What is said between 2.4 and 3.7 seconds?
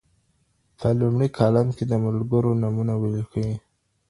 نومونه وليکئ